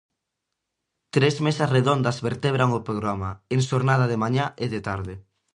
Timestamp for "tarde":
4.89-5.13